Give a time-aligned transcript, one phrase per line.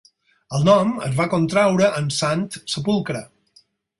[0.59, 2.43] El nom es va contraure en Sant
[2.77, 3.25] Sepulcre.